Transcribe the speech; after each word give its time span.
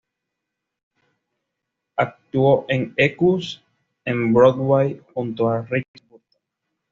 Actuó 1.95 2.65
en 2.69 2.95
"Equus" 2.97 3.61
en 4.03 4.33
Broadway 4.33 4.99
junto 5.13 5.47
a 5.47 5.61
Richard 5.61 6.07
Burton. 6.09 6.41